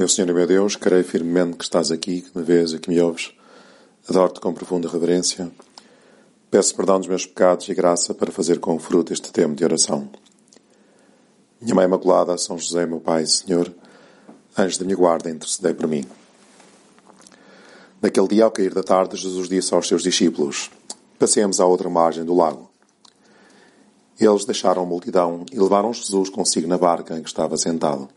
[0.00, 2.88] Meu Senhor e meu Deus, creio firmemente que estás aqui, que me vês e que
[2.88, 3.34] me ouves.
[4.08, 5.52] Adoro-te com profunda reverência.
[6.50, 10.08] Peço perdão dos meus pecados e graça para fazer com fruto este tempo de oração.
[11.60, 13.70] Minha Mãe Imaculada, São José, meu Pai e Senhor,
[14.56, 16.06] anjos da minha guarda, intercedei por mim.
[18.00, 20.70] Naquele dia, ao cair da tarde, Jesus disse aos seus discípulos:
[21.18, 22.70] Passemos à outra margem do lago.
[24.18, 28.08] Eles deixaram a multidão e levaram Jesus consigo na barca em que estava sentado.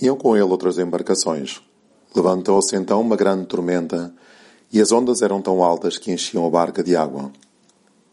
[0.00, 1.62] Iam com ele outras embarcações.
[2.14, 4.14] Levantou-se então uma grande tormenta
[4.72, 7.30] e as ondas eram tão altas que enchiam a barca de água.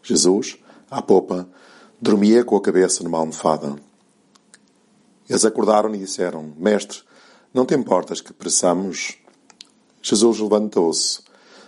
[0.03, 0.57] Jesus,
[0.89, 1.47] à popa,
[1.99, 3.75] dormia com a cabeça numa almofada.
[5.29, 6.99] Eles acordaram e disseram: Mestre,
[7.53, 9.17] não te importas que pereçamos?
[10.01, 11.19] Jesus levantou-se,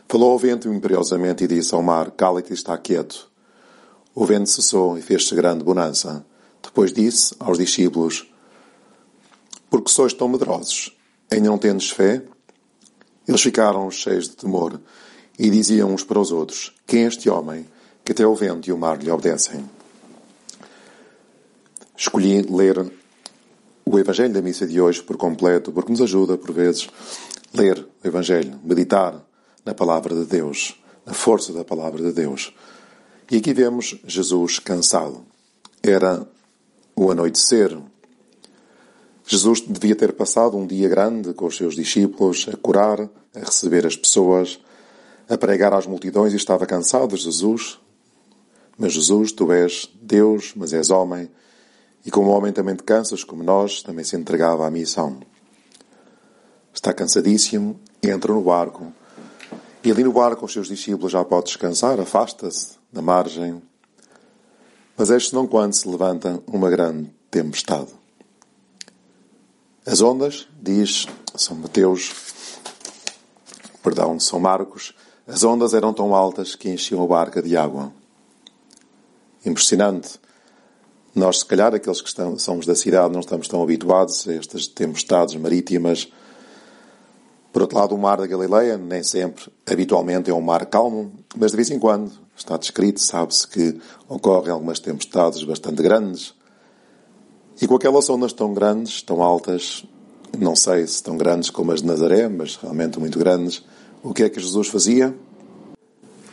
[0.07, 3.29] falou ao vento imperiosamente e disse ao mar: Cala-te está quieto.
[4.13, 6.25] O vento cessou e fez-se grande bonança.
[6.61, 8.31] Depois disse aos discípulos:
[9.73, 10.95] Porque sois tão medrosos?
[11.31, 12.21] Ainda não tendes fé?
[13.27, 14.79] Eles ficaram cheios de temor
[15.39, 17.65] e diziam uns para os outros: Quem é este homem
[18.05, 19.67] que até o vento e o mar lhe obedecem?
[21.97, 22.87] Escolhi ler
[23.83, 26.87] o Evangelho da missa de hoje por completo, porque nos ajuda, por vezes,
[27.51, 29.25] ler o Evangelho, meditar
[29.65, 32.53] na palavra de Deus, na força da palavra de Deus.
[33.31, 35.25] E aqui vemos Jesus cansado.
[35.81, 36.27] Era
[36.95, 37.75] o anoitecer.
[39.25, 43.85] Jesus devia ter passado um dia grande com os seus discípulos, a curar, a receber
[43.85, 44.59] as pessoas,
[45.29, 47.79] a pregar às multidões e estava cansado, Jesus.
[48.77, 51.29] Mas Jesus, tu és Deus, mas és homem,
[52.05, 55.21] e como homem também te cansas, como nós, também se entregava à missão.
[56.73, 58.91] Está cansadíssimo, entra no barco,
[59.83, 63.61] e ali no barco com os seus discípulos já pode descansar, afasta-se da margem.
[64.97, 68.02] Mas este não quando se levanta uma grande tempestade.
[69.85, 72.13] As ondas, diz São Mateus,
[73.83, 74.95] perdão, São Marcos,
[75.27, 77.91] as ondas eram tão altas que enchiam a barca de água.
[79.45, 80.17] Impressionante.
[81.13, 84.67] Nós, se calhar, aqueles que estão, somos da cidade, não estamos tão habituados a estas
[84.67, 86.07] tempestades marítimas.
[87.51, 91.51] Por outro lado, o mar da Galileia, nem sempre, habitualmente, é um mar calmo, mas
[91.51, 96.33] de vez em quando está descrito, sabe-se que ocorrem algumas tempestades bastante grandes.
[97.63, 99.85] E com aquelas ondas tão grandes, tão altas,
[100.37, 103.63] não sei se tão grandes como as de Nazaré, mas realmente muito grandes,
[104.03, 105.17] o que é que Jesus fazia?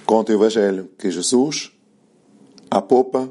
[0.05, 1.71] Conta o Evangelho que Jesus,
[2.69, 3.31] à popa,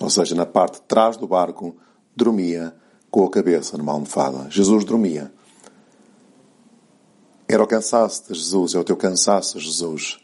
[0.00, 1.76] ou seja, na parte de trás do barco,
[2.16, 2.74] dormia
[3.08, 4.50] com a cabeça numa almofada.
[4.50, 5.32] Jesus dormia.
[7.46, 10.18] Era o cansaço de Jesus, é o teu cansaço, Jesus.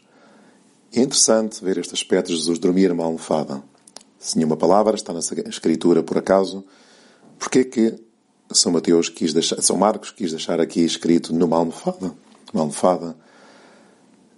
[0.91, 3.63] É interessante ver este aspecto de Jesus dormir numa almofada.
[4.23, 6.63] Se nenhuma palavra está na Escritura, por acaso,
[7.37, 7.93] porque é que
[8.53, 12.13] São Mateus quis deixar, São Marcos quis deixar aqui escrito numa almofada?
[12.53, 13.17] Uma almofada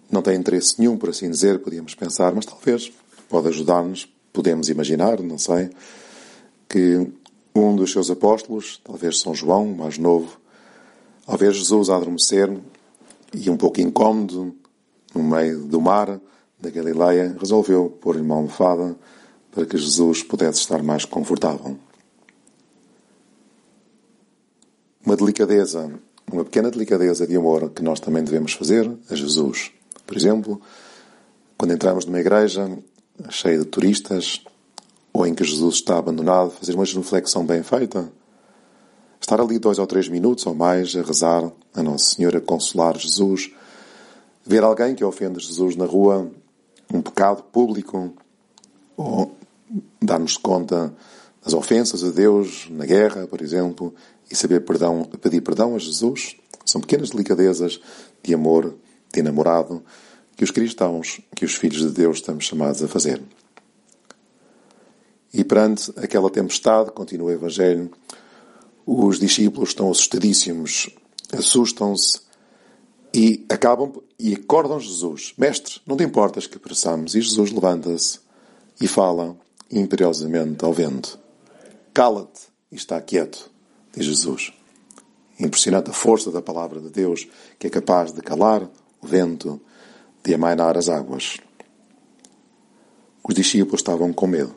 [0.09, 2.91] não tem interesse nenhum, por assim dizer, podíamos pensar, mas talvez
[3.29, 5.69] pode ajudar-nos, podemos imaginar, não sei,
[6.67, 7.07] que
[7.53, 10.39] um dos seus apóstolos, talvez São João, mais novo,
[11.27, 12.51] ao ver Jesus adormecer
[13.31, 14.55] e um pouco incómodo
[15.13, 16.19] no meio do mar
[16.59, 18.95] da Galileia, resolveu pôr-lhe uma almofada
[19.55, 21.77] para que Jesus pudesse estar mais confortável.
[25.05, 25.89] Uma delicadeza,
[26.29, 29.71] uma pequena delicadeza de amor que nós também devemos fazer a Jesus.
[30.05, 30.59] Por exemplo,
[31.57, 32.77] quando entramos numa igreja
[33.29, 34.43] cheia de turistas
[35.13, 38.11] ou em que Jesus está abandonado, fazer uma reflexão bem feita.
[39.21, 42.97] Estar ali dois ou três minutos ou mais a rezar a Nossa Senhora, a consolar
[42.97, 43.51] Jesus.
[44.45, 46.29] Ver alguém que ofende Jesus na rua,
[46.93, 48.13] um pecado público,
[48.97, 49.34] ou
[50.01, 50.93] dar-nos conta
[51.43, 53.93] das ofensas a Deus na guerra, por exemplo,
[54.29, 56.35] e saber perdão, pedir perdão a Jesus.
[56.65, 57.79] São pequenas delicadezas
[58.23, 58.75] de amor,
[59.13, 59.83] de namorado,
[60.35, 63.21] que os cristãos, que os filhos de Deus estamos chamados a fazer.
[65.33, 67.91] E perante aquela tempestade, continua o Evangelho,
[68.85, 70.89] os discípulos estão assustadíssimos,
[71.31, 72.21] assustam-se
[73.13, 75.33] e acabam e acordam Jesus.
[75.37, 77.15] Mestre, não te importas que pereçamos?
[77.15, 78.19] E Jesus levanta-se
[78.79, 79.37] e fala
[79.71, 81.19] imperiosamente ao vento.
[81.93, 82.41] Cala-te
[82.71, 83.49] e está quieto,
[83.93, 84.53] diz Jesus.
[85.39, 87.27] Impressionante a força da palavra de Deus,
[87.59, 88.69] que é capaz de calar
[89.01, 89.59] o vento,
[90.23, 91.37] de amainar as águas.
[93.23, 94.55] Os discípulos estavam com medo.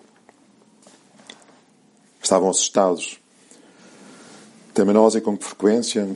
[2.23, 3.19] Estavam assustados.
[4.75, 6.09] Também nós, e com que frequência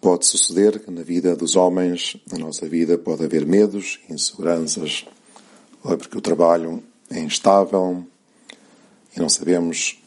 [0.00, 5.06] pode suceder que na vida dos homens, na nossa vida, pode haver medos, inseguranças,
[5.82, 8.04] ou é porque o trabalho é instável
[9.14, 10.02] e não sabemos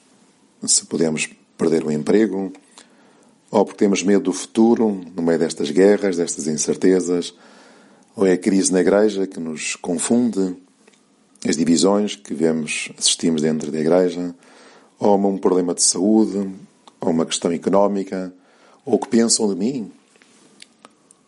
[0.63, 2.52] se podemos perder o emprego,
[3.52, 7.34] Ou porque temos medo do futuro, no meio destas guerras, destas incertezas,
[8.16, 10.57] ou é a crise na igreja que nos confunde,
[11.48, 14.34] as divisões que vemos, assistimos dentro da igreja,
[15.00, 16.50] ou um problema de saúde,
[17.00, 18.34] ou uma questão económica,
[18.84, 19.92] ou o que pensam de mim,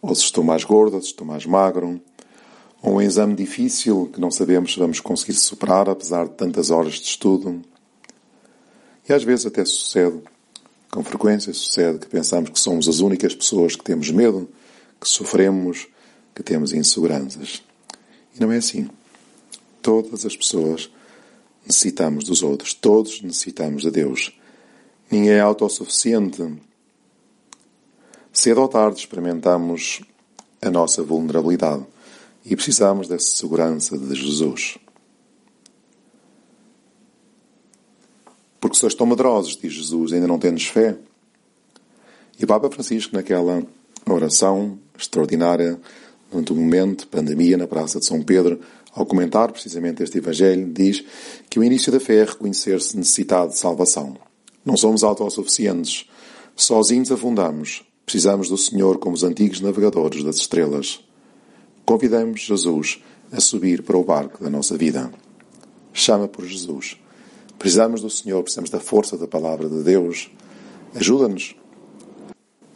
[0.02, 2.02] ou se estou mais gordo, ou se estou mais magro,
[2.82, 6.94] ou um exame difícil que não sabemos se vamos conseguir superar apesar de tantas horas
[6.96, 7.62] de estudo.
[9.08, 10.22] E às vezes até sucede,
[10.92, 14.48] com frequência sucede, que pensamos que somos as únicas pessoas que temos medo,
[15.00, 15.88] que sofremos,
[16.36, 17.64] que temos inseguranças.
[18.36, 18.90] E não é assim.
[19.82, 20.90] Todas as pessoas
[21.66, 22.74] necessitamos dos outros.
[22.74, 24.38] Todos necessitamos de Deus.
[25.10, 26.44] Ninguém é autossuficiente.
[28.32, 30.02] Cedo ou tarde experimentamos
[30.62, 31.86] a nossa vulnerabilidade
[32.50, 34.78] e precisamos dessa segurança de Jesus.
[38.60, 40.98] Porque sois tão medrosos, diz Jesus, ainda não tendes fé.
[42.40, 43.62] E o Papa Francisco, naquela
[44.10, 45.78] oração extraordinária,
[46.32, 48.62] durante o momento de pandemia na Praça de São Pedro,
[48.94, 51.04] ao comentar precisamente este Evangelho, diz
[51.50, 54.16] que o início da fé é reconhecer-se necessitado de salvação.
[54.64, 56.10] Não somos autossuficientes.
[56.56, 57.84] Sozinhos afundamos.
[58.06, 61.07] Precisamos do Senhor como os antigos navegadores das estrelas.
[61.88, 63.02] Convidamos Jesus
[63.32, 65.10] a subir para o barco da nossa vida.
[65.94, 66.98] Chama por Jesus.
[67.58, 70.30] Precisamos do Senhor, precisamos da força da palavra de Deus.
[70.94, 71.56] Ajuda-nos.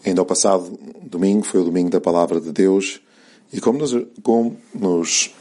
[0.05, 3.01] Ainda ao passado domingo foi o domingo da palavra de Deus
[3.51, 3.93] e como nos,
[4.23, 5.35] como nos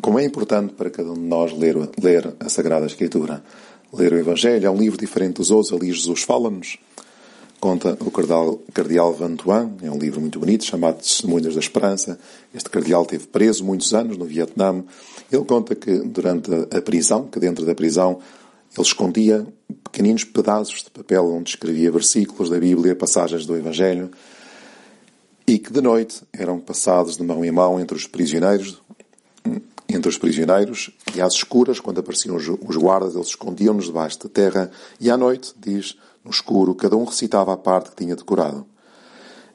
[0.00, 3.44] como é importante para cada um de nós ler, ler a Sagrada Escritura,
[3.92, 6.78] ler o Evangelho, é um livro diferente dos outros, ali Jesus fala-nos,
[7.60, 12.18] conta o cardeal, cardeal Van Tuan, é um livro muito bonito, chamado Testemunhas da Esperança.
[12.54, 14.82] Este cardeal teve preso muitos anos no Vietnã.
[15.30, 18.18] Ele conta que durante a prisão, que dentro da prisão,
[18.76, 19.46] ele escondia
[19.84, 24.10] pequeninos pedaços de papel onde escrevia versículos da Bíblia, passagens do Evangelho,
[25.46, 28.80] e que de noite eram passados de mão em mão entre os prisioneiros,
[29.88, 34.70] entre os prisioneiros, e às escuras, quando apareciam os guardas, eles escondiam-nos debaixo da terra,
[35.00, 38.66] e à noite, diz, no escuro, cada um recitava a parte que tinha decorado.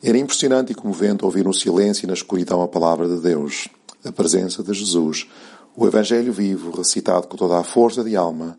[0.04, 3.68] Era impressionante e comovente ouvir no silêncio e na escuridão a palavra de Deus,
[4.04, 5.28] a presença de Jesus,
[5.76, 8.58] o Evangelho vivo, recitado com toda a força de alma,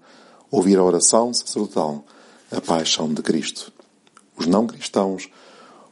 [0.51, 2.05] ouvir a oração sacerdotal,
[2.51, 3.73] a paixão de Cristo.
[4.37, 5.31] Os não cristãos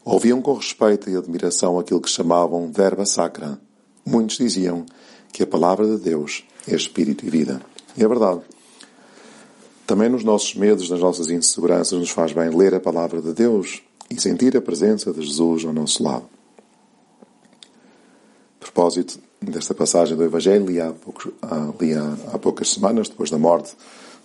[0.05, 3.59] Ouviam com respeito e admiração aquilo que chamavam verba sacra.
[4.05, 4.85] Muitos diziam
[5.33, 7.59] que a palavra de Deus é espírito e vida.
[7.97, 8.43] E é verdade.
[9.87, 13.83] Também nos nossos medos, nas nossas inseguranças, nos faz bem ler a palavra de Deus
[14.11, 16.25] e sentir a presença de Jesus ao nosso lado.
[18.61, 21.31] A propósito desta passagem do Evangelho, li há, poucos,
[21.81, 23.75] li há, poucas semanas, depois da morte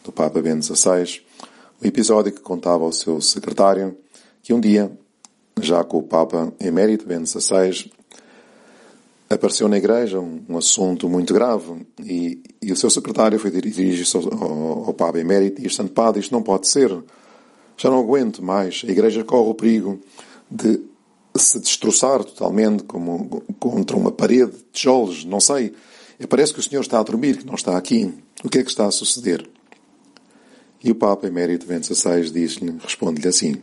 [0.04, 1.22] do Papa Bento XVI,
[1.82, 3.98] o episódio que contava ao seu secretário
[4.42, 4.92] que um dia
[5.62, 7.92] já com o Papa Emérito Bento XVI,
[9.30, 14.18] apareceu na igreja um, um assunto muito grave e, e, o seu secretário foi dirigir-se
[14.18, 16.90] ao, ao, ao, Papa Emérito e disse, Santo Padre, isto não pode ser.
[17.78, 18.84] Já não aguento mais.
[18.88, 20.00] A igreja corre o perigo
[20.50, 20.82] de
[21.36, 25.74] se destroçar totalmente como contra uma parede de tijolos, não sei.
[26.28, 28.12] Parece que o Senhor está a dormir, que não está aqui.
[28.44, 29.48] O que é que está a suceder?
[30.84, 33.62] E o Papa Emérito Bento XVI diz-lhe, responde-lhe assim,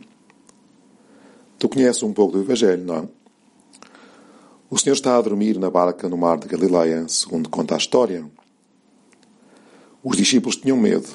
[1.59, 3.03] Tu conheces um pouco do Evangelho, não é?
[4.69, 8.29] O Senhor está a dormir na barca no mar de Galileia, segundo conta a história.
[10.03, 11.07] Os discípulos tinham medo.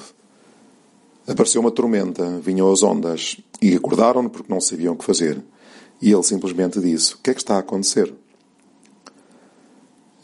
[1.27, 5.39] Apareceu uma tormenta, vinham as ondas e acordaram-no porque não sabiam o que fazer.
[6.01, 8.11] E ele simplesmente disse: O que é que está a acontecer?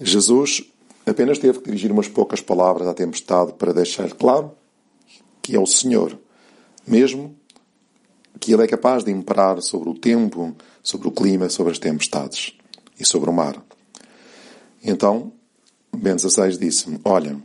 [0.01, 0.63] Jesus
[1.05, 4.53] apenas teve que dirigir umas poucas palavras à tempestade para deixar claro
[5.39, 6.17] que é o Senhor,
[6.85, 7.35] mesmo
[8.39, 12.58] que ele é capaz de imperar sobre o tempo, sobre o clima, sobre as tempestades
[12.99, 13.63] e sobre o mar.
[14.83, 15.31] Então,
[15.95, 17.37] Bento XVI disse-me, olha,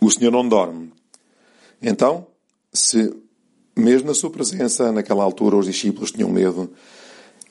[0.00, 0.92] o Senhor não dorme.
[1.80, 2.26] Então,
[2.72, 3.14] se
[3.76, 6.70] mesmo na sua presença, naquela altura, os discípulos tinham medo,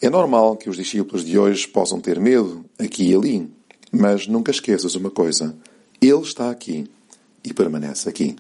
[0.02, 3.52] é normal que os discípulos de hoje possam ter medo, aqui e ali.
[3.92, 5.58] Mas nunca esqueças uma coisa.
[6.02, 6.90] Ele está aqui
[7.44, 8.36] e permanece aqui.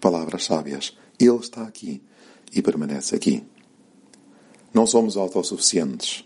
[0.00, 0.96] Palavras sábias.
[1.18, 2.02] Ele está aqui
[2.52, 3.44] e permanece aqui.
[4.72, 6.24] Não somos autossuficientes.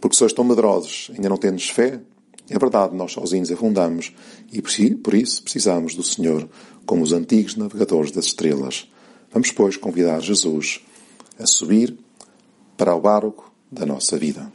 [0.00, 2.00] Porque sois tão medrosos, ainda não tendes fé?
[2.48, 4.12] É verdade, nós sozinhos afundamos
[4.52, 6.48] e por isso precisamos do Senhor
[6.84, 8.88] como os antigos navegadores das estrelas.
[9.32, 10.80] Vamos, pois, convidar Jesus
[11.38, 11.98] a subir
[12.76, 14.50] para o barco da nossa vida.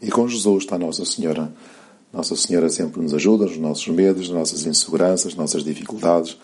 [0.00, 1.54] E com Jesus está Nossa Senhora.
[2.12, 6.38] Nossa Senhora sempre nos ajuda nos nossos medos, nas nossas inseguranças, nas nossas dificuldades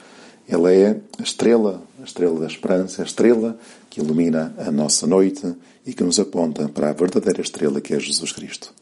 [0.48, 5.54] Ele é a estrela, a estrela da esperança, a estrela que ilumina a nossa noite
[5.86, 8.74] e que nos aponta para a verdadeira estrela que é Jesus Cristo.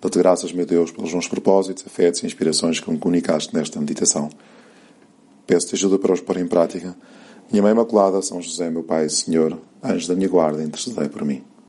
[0.00, 4.30] Dou-te graças, meu Deus, pelos bons propósitos, afetos e inspirações que me comunicaste nesta meditação.
[5.46, 6.96] Peço-te ajuda para os pôr em prática.
[7.50, 11.24] Minha Mãe Imaculada, São José, meu Pai e Senhor, anjo da minha guarda, intercedei por
[11.24, 11.42] mim.